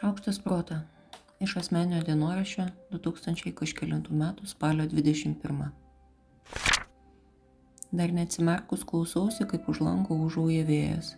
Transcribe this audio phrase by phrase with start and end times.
[0.00, 0.78] Šaukštas protą.
[1.44, 5.58] Iš asmenio dienoraščio 2000 kažkėlintų metų spalio 21.
[7.92, 11.10] Dar neatsimerkus klausausi, kaip už lango užauja vėjas.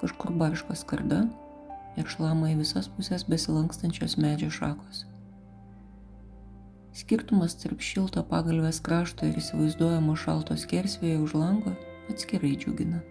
[0.00, 1.20] Kažkur barška skarda
[2.00, 5.04] ir šlama į visas pusės besilankstančios medžio šakos.
[6.96, 11.76] Skirtumas tarp šilto pagalvės krašto ir įsivaizduojamo šalto skersvėjo už lango
[12.08, 13.04] atskirai džiugina.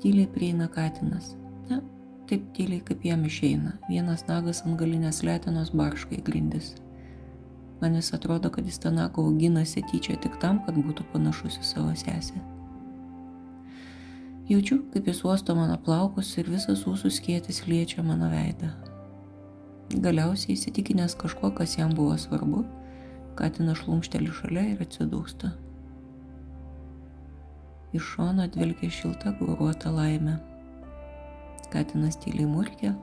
[0.00, 1.34] Tyliai prieina katinas.
[1.68, 1.84] Ne,
[2.30, 3.74] taip tyliai, kaip jam išeina.
[3.90, 6.76] Vienas nagas ant galinės lėtinos barškai grindis.
[7.80, 11.66] Man vis atrodo, kad jis tą nagą auginasi tyčia tik tam, kad būtų panašus į
[11.66, 12.42] savo sesę.
[14.50, 18.70] Jaučiu, kaip jis uosto mano plaukus ir visas ūsų skėtis liečia mano veidą.
[19.90, 22.64] Galiausiai įsitikinęs kažkuo, kas jam buvo svarbu,
[23.38, 25.54] katinas šlumšteli šalia ir atsidūsta.
[27.94, 30.36] Iš šono dvelkia šilta gauruota laimė.
[31.70, 32.96] Katinas tyliai murkia,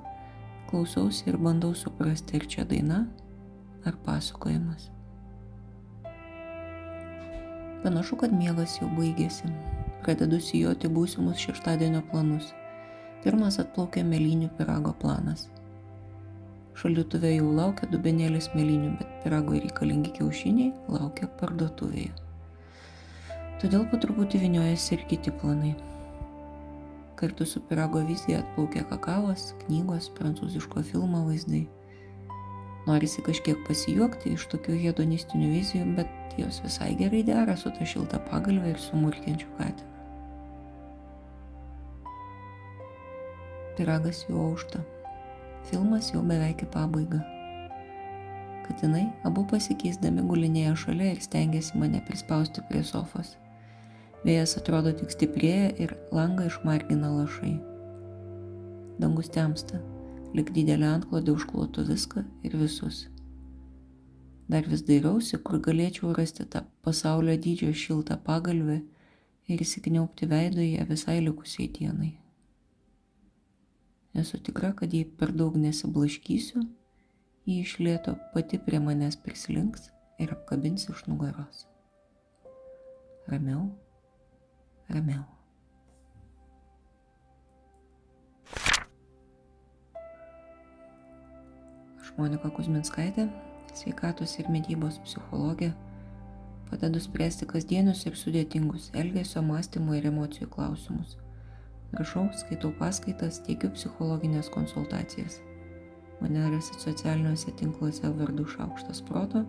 [0.67, 3.05] klausausi ir bandau suprasti, ar čia daina,
[3.87, 4.89] ar pasakojimas.
[7.83, 9.47] Panašu, kad miegas jau baigėsi.
[10.03, 12.51] Pradedu sijoti būsimus šeštadienio planus.
[13.23, 15.47] Pirmas atplaukė melinių pirago planas.
[16.77, 22.11] Šaldytuvė jau laukia dubenėlis melinių, bet pirago reikalingi kiaušiniai laukia parduotuvėje.
[23.61, 25.71] Todėl po truputį viniojasi ir kiti planai.
[27.17, 31.63] Kartu su pirago vizija atplaukė kakavas, knygos, prancūziško filmo vaizdai.
[32.87, 38.21] Norisi kažkiek pasijuokti iš tokių hedonistinių vizijų, bet jos visai gerai dera su ta šilta
[38.29, 39.93] pagalvė ir su murkiančiu katinu.
[43.77, 44.79] Piragas jau aušta.
[45.67, 47.19] Filmas jau beveik į pabaigą.
[48.67, 53.35] Katinai abu pasikeisdami gulinėja šalia ir stengiasi mane prispausti prie sofos.
[54.27, 57.53] Vėjas atrodo tik stiprėja ir langą išmargina lašai.
[58.99, 59.79] Dangus temsta,
[60.35, 63.05] lik didelė antklodė užklotų viską ir visus.
[64.51, 68.81] Dar vis dairausi, kur galėčiau rasti tą pasaulio dydžio šiltą pagalvę
[69.47, 72.11] ir įsikniaupti veido į ją visai likusiai dienai.
[74.17, 76.67] Esu tikra, kad jei per daug nesiblaškysiu,
[77.47, 79.87] jį išlėto pati prie manęs prislinks
[80.19, 81.67] ir apkabins iš nugaros.
[83.31, 83.69] Ramiau,
[84.93, 85.23] ramiau.
[92.01, 93.27] Aš Monika Kuzminskaitė,
[93.77, 95.73] sveikatos ir medybos psichologė,
[96.71, 101.17] padedu spręsti kasdienius ir sudėtingus elgesio, mąstymo ir emocijų klausimus
[101.95, 105.39] Rašau, skaitau paskaitas, teikiu psichologinės konsultacijas.
[106.19, 109.45] Mane rasit socialiniuose tinkluose vardu Šaukštas Proto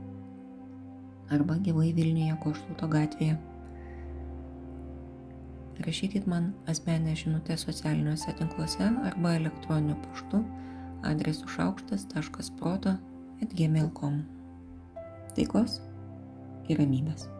[1.34, 3.34] arba gyvai Vilniuje Koštuto gatvėje.
[5.86, 10.42] Rašykit man asmenę žinutę socialiniuose tinkluose arba elektroniniu paštu
[11.02, 12.96] adresu šaukštas.proto
[13.42, 14.22] atgmail.com.
[15.36, 15.80] Taikos
[16.68, 17.37] ir ramybės.